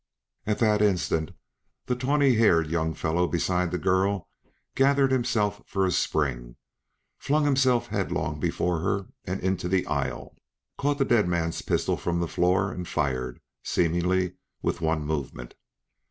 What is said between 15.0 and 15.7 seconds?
movement.